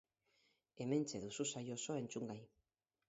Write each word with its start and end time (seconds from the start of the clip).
Hementxe 0.83 1.21
duzu 1.25 1.47
saio 1.53 1.77
osoa 1.81 2.01
entzungai! 2.05 2.39